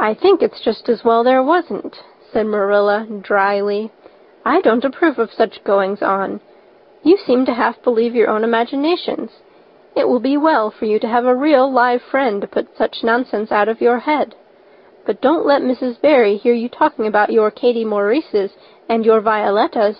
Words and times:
I 0.00 0.14
think 0.14 0.40
it's 0.40 0.62
just 0.64 0.88
as 0.88 1.04
well 1.04 1.22
there 1.22 1.42
wasn't, 1.42 1.94
said 2.32 2.46
Marilla 2.46 3.06
dryly. 3.20 3.92
I 4.46 4.62
don't 4.62 4.82
approve 4.82 5.18
of 5.18 5.30
such 5.30 5.62
goings 5.62 6.00
on. 6.00 6.40
You 7.02 7.18
seem 7.18 7.44
to 7.44 7.52
half 7.52 7.82
believe 7.82 8.14
your 8.14 8.30
own 8.30 8.42
imaginations. 8.42 9.30
It 9.94 10.08
will 10.08 10.18
be 10.18 10.38
well 10.38 10.70
for 10.70 10.86
you 10.86 10.98
to 11.00 11.06
have 11.06 11.26
a 11.26 11.36
real 11.36 11.70
live 11.70 12.00
friend 12.10 12.40
to 12.40 12.46
put 12.46 12.78
such 12.78 13.04
nonsense 13.04 13.52
out 13.52 13.68
of 13.68 13.82
your 13.82 13.98
head. 13.98 14.34
But 15.04 15.20
don't 15.20 15.44
let 15.44 15.60
Mrs. 15.60 16.00
Barry 16.00 16.38
hear 16.38 16.54
you 16.54 16.70
talking 16.70 17.06
about 17.06 17.30
your 17.30 17.50
Katie 17.50 17.84
Maurices 17.84 18.52
and 18.88 19.04
your 19.04 19.20
Violettas, 19.20 19.96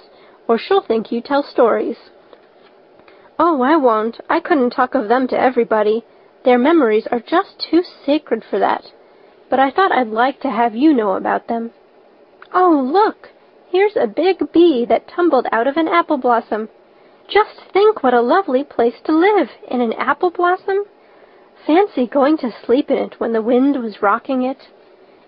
or 0.48 0.57
she'll 0.57 0.80
think 0.80 1.12
you 1.12 1.21
tell 1.21 1.43
stories. 1.43 1.98
Oh, 3.39 3.61
I 3.61 3.77
won't. 3.77 4.19
I 4.30 4.41
couldn't 4.41 4.71
talk 4.71 4.95
of 4.95 5.09
them 5.09 5.29
to 5.29 5.39
everybody. 5.39 6.07
Their 6.46 6.59
memories 6.59 7.07
are 7.12 7.21
just 7.21 7.62
too 7.71 7.82
sacred 8.07 8.45
for 8.48 8.59
that. 8.59 8.85
But 9.51 9.59
I 9.59 9.71
thought 9.71 9.93
I'd 9.93 10.09
like 10.09 10.41
to 10.41 10.51
have 10.51 10.75
you 10.75 10.95
know 10.95 11.12
about 11.12 11.48
them. 11.48 11.73
Oh, 12.55 12.88
look! 12.93 13.29
Here's 13.70 13.97
a 13.97 14.07
big 14.07 14.52
bee 14.52 14.87
that 14.88 15.09
tumbled 15.09 15.47
out 15.52 15.66
of 15.66 15.77
an 15.77 15.88
apple 15.88 16.19
blossom. 16.19 16.69
Just 17.29 17.60
think 17.73 18.02
what 18.02 18.15
a 18.15 18.21
lovely 18.21 18.65
place 18.65 18.95
to 19.05 19.12
live, 19.12 19.48
in 19.69 19.80
an 19.80 19.93
apple 19.93 20.30
blossom. 20.30 20.84
Fancy 21.66 22.07
going 22.07 22.38
to 22.38 22.55
sleep 22.65 22.91
in 22.91 22.97
it 22.97 23.21
when 23.21 23.33
the 23.33 23.43
wind 23.43 23.80
was 23.83 24.02
rocking 24.02 24.43
it. 24.43 24.69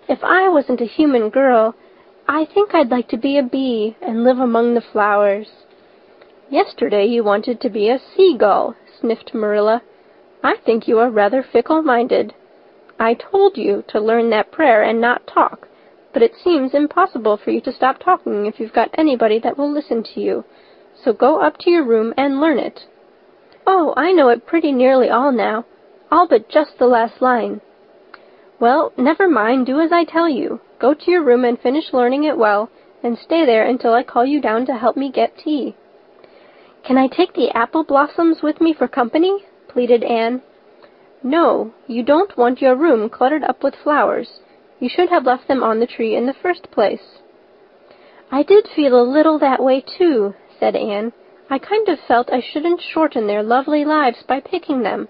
If 0.09 0.23
I 0.23 0.49
wasn't 0.49 0.81
a 0.81 0.85
human 0.85 1.29
girl, 1.29 1.75
I 2.27 2.45
think 2.45 2.73
I'd 2.73 2.91
like 2.91 3.09
to 3.09 3.17
be 3.17 3.37
a 3.37 3.43
bee 3.43 3.95
and 4.01 4.23
live 4.23 4.39
among 4.39 4.73
the 4.73 4.81
flowers. 4.81 5.47
Yesterday 6.49 7.05
you 7.05 7.23
wanted 7.23 7.61
to 7.61 7.69
be 7.69 7.89
a 7.89 7.99
seagull, 8.15 8.75
sniffed 8.99 9.33
Marilla. 9.33 9.81
I 10.43 10.55
think 10.65 10.87
you 10.87 10.99
are 10.99 11.09
rather 11.09 11.43
fickle-minded. 11.43 12.33
I 12.99 13.15
told 13.15 13.57
you 13.57 13.83
to 13.89 13.99
learn 13.99 14.29
that 14.29 14.51
prayer 14.51 14.83
and 14.83 15.01
not 15.01 15.27
talk, 15.27 15.67
but 16.13 16.21
it 16.21 16.35
seems 16.43 16.73
impossible 16.73 17.37
for 17.37 17.51
you 17.51 17.61
to 17.61 17.71
stop 17.71 17.99
talking 17.99 18.45
if 18.45 18.59
you've 18.59 18.73
got 18.73 18.89
anybody 18.97 19.39
that 19.39 19.57
will 19.57 19.71
listen 19.71 20.03
to 20.13 20.19
you. 20.19 20.45
So 21.03 21.11
go 21.11 21.41
up 21.41 21.57
to 21.59 21.69
your 21.69 21.83
room 21.83 22.13
and 22.17 22.39
learn 22.39 22.59
it. 22.59 22.81
Oh, 23.65 23.93
I 23.97 24.11
know 24.11 24.29
it 24.29 24.45
pretty 24.45 24.71
nearly 24.71 25.09
all 25.09 25.31
now, 25.31 25.65
all 26.11 26.27
but 26.27 26.49
just 26.49 26.77
the 26.77 26.85
last 26.85 27.21
line. 27.21 27.61
Well, 28.59 28.93
never 28.97 29.27
mind, 29.27 29.65
do 29.65 29.79
as 29.79 29.91
I 29.91 30.03
tell 30.03 30.29
you. 30.29 30.61
Go 30.79 30.93
to 30.93 31.11
your 31.11 31.23
room 31.23 31.43
and 31.43 31.59
finish 31.59 31.93
learning 31.93 32.25
it 32.25 32.37
well, 32.37 32.69
and 33.01 33.17
stay 33.17 33.45
there 33.45 33.65
until 33.65 33.93
I 33.93 34.03
call 34.03 34.25
you 34.25 34.39
down 34.39 34.65
to 34.67 34.75
help 34.75 34.95
me 34.95 35.11
get 35.11 35.37
tea. 35.37 35.75
Can 36.85 36.97
I 36.97 37.07
take 37.07 37.33
the 37.33 37.49
apple 37.55 37.83
blossoms 37.83 38.41
with 38.41 38.61
me 38.61 38.73
for 38.73 38.87
company? 38.87 39.45
pleaded 39.67 40.03
Anne. 40.03 40.41
No, 41.23 41.73
you 41.87 42.03
don't 42.03 42.37
want 42.37 42.61
your 42.61 42.75
room 42.75 43.09
cluttered 43.09 43.45
up 43.45 43.63
with 43.63 43.75
flowers. 43.81 44.41
You 44.79 44.89
should 44.89 45.09
have 45.09 45.25
left 45.25 45.47
them 45.47 45.63
on 45.63 45.79
the 45.79 45.87
tree 45.87 46.15
in 46.15 46.25
the 46.25 46.33
first 46.33 46.69
place. 46.69 47.21
I 48.29 48.43
did 48.43 48.67
feel 48.75 48.99
a 48.99 49.07
little 49.09 49.39
that 49.39 49.63
way, 49.63 49.79
too, 49.97 50.35
said 50.59 50.75
Anne. 50.75 51.13
I 51.49 51.59
kind 51.59 51.87
of 51.87 51.99
felt 52.07 52.33
I 52.33 52.41
shouldn't 52.41 52.81
shorten 52.81 53.27
their 53.27 53.43
lovely 53.43 53.85
lives 53.85 54.23
by 54.27 54.41
picking 54.41 54.83
them. 54.83 55.07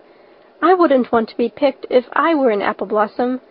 I 0.61 0.75
wouldn't 0.75 1.11
want 1.11 1.29
to 1.29 1.37
be 1.37 1.49
picked 1.49 1.87
if 1.89 2.05
I 2.13 2.35
were 2.35 2.51
an 2.51 2.61
apple 2.61 2.85
blossom. 2.85 3.41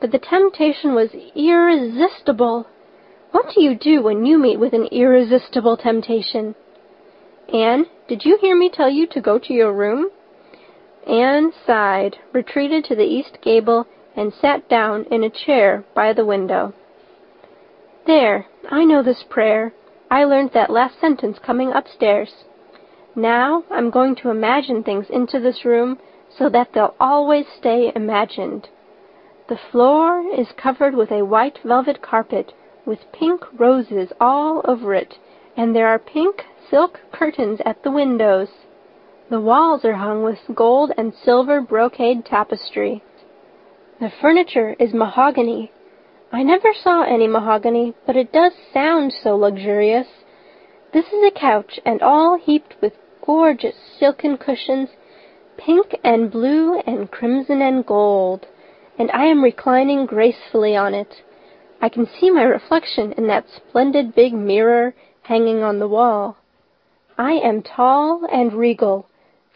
But 0.00 0.10
the 0.10 0.18
temptation 0.18 0.94
was 0.94 1.10
irresistible. 1.34 2.66
What 3.32 3.52
do 3.54 3.62
you 3.62 3.74
do 3.74 4.02
when 4.02 4.24
you 4.24 4.38
meet 4.38 4.58
with 4.58 4.72
an 4.72 4.86
irresistible 4.86 5.76
temptation? 5.76 6.54
Anne, 7.52 7.86
did 8.08 8.24
you 8.24 8.38
hear 8.40 8.56
me 8.56 8.70
tell 8.70 8.88
you 8.88 9.06
to 9.08 9.20
go 9.20 9.38
to 9.38 9.52
your 9.52 9.74
room? 9.74 10.08
Anne 11.08 11.52
sighed, 11.66 12.18
retreated 12.32 12.84
to 12.84 12.94
the 12.94 13.06
east 13.06 13.38
gable, 13.40 13.86
and 14.14 14.32
sat 14.34 14.68
down 14.68 15.04
in 15.10 15.24
a 15.24 15.30
chair 15.30 15.84
by 15.94 16.12
the 16.12 16.26
window. 16.26 16.74
There, 18.06 18.46
I 18.70 18.84
know 18.84 19.02
this 19.02 19.24
prayer. 19.28 19.72
I 20.10 20.24
learned 20.24 20.50
that 20.52 20.70
last 20.70 21.00
sentence 21.00 21.38
coming 21.38 21.72
upstairs. 21.72 22.44
Now 23.16 23.64
I'm 23.70 23.90
going 23.90 24.16
to 24.16 24.30
imagine 24.30 24.82
things 24.82 25.06
into 25.10 25.40
this 25.40 25.64
room 25.64 25.98
so 26.36 26.48
that 26.50 26.72
they'll 26.72 26.94
always 27.00 27.46
stay 27.58 27.90
imagined. 27.94 28.68
The 29.48 29.58
floor 29.70 30.22
is 30.34 30.52
covered 30.56 30.94
with 30.94 31.10
a 31.10 31.24
white 31.24 31.58
velvet 31.64 32.02
carpet 32.02 32.52
with 32.84 33.12
pink 33.12 33.42
roses 33.58 34.12
all 34.20 34.62
over 34.64 34.94
it, 34.94 35.14
and 35.56 35.74
there 35.74 35.88
are 35.88 35.98
pink 35.98 36.44
silk 36.70 37.00
curtains 37.12 37.60
at 37.64 37.82
the 37.82 37.90
windows. 37.90 38.48
The 39.30 39.40
walls 39.40 39.84
are 39.84 39.94
hung 39.94 40.22
with 40.22 40.38
gold 40.54 40.90
and 40.96 41.12
silver 41.12 41.60
brocade 41.60 42.24
tapestry. 42.24 43.02
The 44.00 44.10
furniture 44.22 44.74
is 44.78 44.94
mahogany. 44.94 45.70
I 46.32 46.42
never 46.42 46.72
saw 46.72 47.02
any 47.02 47.28
mahogany, 47.28 47.92
but 48.06 48.16
it 48.16 48.32
does 48.32 48.52
sound 48.72 49.12
so 49.12 49.36
luxurious. 49.36 50.06
This 50.94 51.04
is 51.08 51.22
a 51.24 51.30
couch, 51.30 51.78
and 51.84 52.02
all 52.02 52.38
heaped 52.38 52.76
with 52.80 52.94
gorgeous 53.20 53.74
silken 53.98 54.38
cushions 54.38 54.88
pink 55.58 55.94
and 56.02 56.30
blue 56.30 56.78
and 56.86 57.10
crimson 57.10 57.60
and 57.60 57.84
gold, 57.84 58.46
and 58.98 59.10
I 59.10 59.24
am 59.24 59.44
reclining 59.44 60.06
gracefully 60.06 60.74
on 60.74 60.94
it. 60.94 61.22
I 61.82 61.90
can 61.90 62.06
see 62.06 62.30
my 62.30 62.44
reflection 62.44 63.12
in 63.12 63.26
that 63.26 63.44
splendid 63.54 64.14
big 64.14 64.32
mirror 64.32 64.94
hanging 65.22 65.62
on 65.62 65.80
the 65.80 65.88
wall. 65.88 66.38
I 67.18 67.32
am 67.32 67.62
tall 67.62 68.26
and 68.32 68.54
regal, 68.54 69.06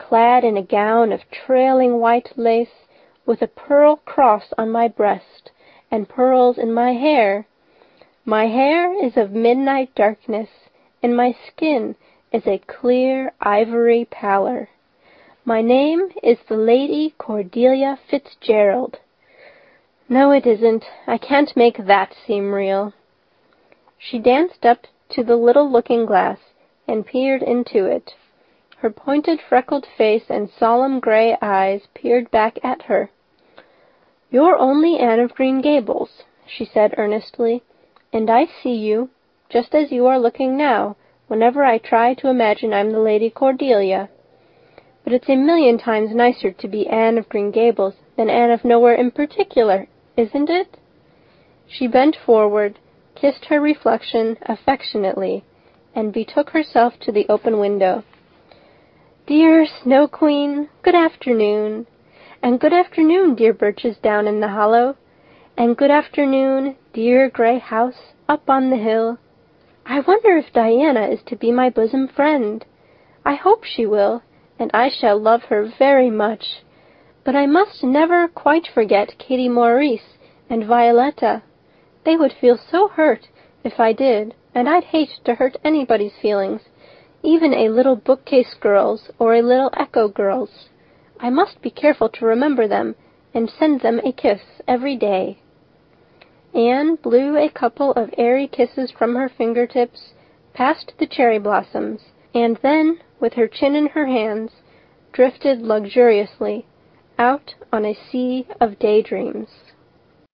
clad 0.08 0.44
in 0.44 0.56
a 0.56 0.62
gown 0.62 1.12
of 1.12 1.20
trailing 1.30 1.98
white 1.98 2.30
lace, 2.36 2.86
with 3.24 3.42
a 3.42 3.46
pearl 3.46 3.96
cross 3.96 4.52
on 4.58 4.70
my 4.70 4.88
breast, 4.88 5.50
and 5.90 6.08
pearls 6.08 6.58
in 6.58 6.72
my 6.72 6.92
hair. 6.92 7.46
My 8.24 8.46
hair 8.46 9.04
is 9.04 9.16
of 9.16 9.32
midnight 9.32 9.94
darkness, 9.94 10.48
and 11.02 11.16
my 11.16 11.34
skin 11.46 11.96
is 12.32 12.46
a 12.46 12.62
clear 12.66 13.32
ivory 13.40 14.06
pallor. 14.10 14.68
My 15.44 15.60
name 15.60 16.10
is 16.22 16.38
the 16.48 16.56
Lady 16.56 17.14
Cordelia 17.18 17.98
Fitzgerald. 18.08 18.98
No, 20.08 20.30
it 20.30 20.46
isn't. 20.46 20.84
I 21.06 21.18
can't 21.18 21.56
make 21.56 21.86
that 21.86 22.14
seem 22.26 22.52
real. 22.52 22.92
She 23.98 24.18
danced 24.18 24.64
up 24.64 24.86
to 25.10 25.22
the 25.22 25.36
little 25.36 25.70
looking-glass 25.70 26.38
and 26.88 27.06
peered 27.06 27.42
into 27.42 27.86
it. 27.86 28.14
Her 28.82 28.90
pointed 28.90 29.40
freckled 29.40 29.86
face 29.96 30.24
and 30.28 30.50
solemn 30.50 30.98
gray 30.98 31.36
eyes 31.40 31.86
peered 31.94 32.32
back 32.32 32.58
at 32.64 32.82
her. 32.82 33.10
You're 34.28 34.58
only 34.58 34.98
Anne 34.98 35.20
of 35.20 35.36
Green 35.36 35.60
Gables, 35.60 36.24
she 36.48 36.64
said 36.64 36.92
earnestly, 36.96 37.62
and 38.12 38.28
I 38.28 38.46
see 38.46 38.74
you, 38.74 39.10
just 39.48 39.72
as 39.72 39.92
you 39.92 40.08
are 40.08 40.18
looking 40.18 40.56
now, 40.56 40.96
whenever 41.28 41.62
I 41.62 41.78
try 41.78 42.14
to 42.14 42.28
imagine 42.28 42.74
I'm 42.74 42.90
the 42.90 42.98
Lady 42.98 43.30
Cordelia. 43.30 44.08
But 45.04 45.12
it's 45.12 45.28
a 45.28 45.36
million 45.36 45.78
times 45.78 46.12
nicer 46.12 46.50
to 46.50 46.66
be 46.66 46.88
Anne 46.88 47.18
of 47.18 47.28
Green 47.28 47.52
Gables 47.52 47.94
than 48.16 48.28
Anne 48.28 48.50
of 48.50 48.64
Nowhere 48.64 48.96
in 48.96 49.12
particular, 49.12 49.86
isn't 50.16 50.50
it? 50.50 50.76
She 51.68 51.86
bent 51.86 52.16
forward, 52.16 52.80
kissed 53.14 53.44
her 53.44 53.60
reflection 53.60 54.38
affectionately, 54.42 55.44
and 55.94 56.12
betook 56.12 56.50
herself 56.50 56.98
to 57.02 57.12
the 57.12 57.28
open 57.28 57.60
window. 57.60 58.02
Dear 59.34 59.66
Snow 59.82 60.08
Queen, 60.08 60.68
good 60.82 60.94
afternoon. 60.94 61.86
And 62.42 62.60
good 62.60 62.74
afternoon, 62.74 63.34
dear 63.34 63.54
birches 63.54 63.96
down 64.02 64.26
in 64.26 64.40
the 64.40 64.48
hollow. 64.48 64.98
And 65.56 65.74
good 65.74 65.90
afternoon, 65.90 66.76
dear 66.92 67.30
gray 67.30 67.58
house 67.58 68.12
up 68.28 68.50
on 68.50 68.68
the 68.68 68.76
hill. 68.76 69.16
I 69.86 70.00
wonder 70.00 70.36
if 70.36 70.52
Diana 70.52 71.06
is 71.06 71.20
to 71.28 71.36
be 71.36 71.50
my 71.50 71.70
bosom 71.70 72.08
friend. 72.08 72.62
I 73.24 73.36
hope 73.36 73.64
she 73.64 73.86
will, 73.86 74.22
and 74.58 74.70
I 74.74 74.90
shall 74.90 75.18
love 75.18 75.44
her 75.44 75.72
very 75.78 76.10
much. 76.10 76.62
But 77.24 77.34
I 77.34 77.46
must 77.46 77.82
never 77.82 78.28
quite 78.28 78.68
forget 78.74 79.18
Katie 79.18 79.48
Maurice 79.48 80.18
and 80.50 80.66
Violetta. 80.66 81.42
They 82.04 82.16
would 82.16 82.34
feel 82.38 82.58
so 82.70 82.86
hurt 82.86 83.28
if 83.64 83.80
I 83.80 83.94
did, 83.94 84.34
and 84.54 84.68
I'd 84.68 84.84
hate 84.84 85.20
to 85.24 85.36
hurt 85.36 85.56
anybody's 85.64 86.18
feelings, 86.20 86.60
even 87.22 87.54
a 87.54 87.68
little 87.68 87.96
bookcase 87.96 88.54
girl's 88.60 89.10
or 89.18 89.34
a 89.34 89.42
little 89.42 89.70
echo 89.76 90.08
girl's. 90.08 90.68
I 91.20 91.30
must 91.30 91.62
be 91.62 91.70
careful 91.70 92.08
to 92.08 92.26
remember 92.26 92.66
them 92.66 92.96
and 93.32 93.50
send 93.50 93.80
them 93.80 94.00
a 94.04 94.12
kiss 94.12 94.40
every 94.66 94.96
day. 94.96 95.38
Anne 96.54 96.96
blew 96.96 97.36
a 97.36 97.48
couple 97.48 97.92
of 97.92 98.12
airy 98.18 98.46
kisses 98.46 98.90
from 98.90 99.14
her 99.14 99.28
fingertips 99.28 100.12
past 100.52 100.92
the 100.98 101.06
cherry 101.06 101.38
blossoms, 101.38 102.00
and 102.34 102.58
then 102.62 102.98
with 103.20 103.34
her 103.34 103.48
chin 103.48 103.74
in 103.74 103.86
her 103.88 104.06
hands, 104.06 104.50
drifted 105.12 105.62
luxuriously 105.62 106.66
out 107.18 107.54
on 107.72 107.84
a 107.84 107.96
sea 108.10 108.46
of 108.60 108.78
daydreams. 108.78 109.48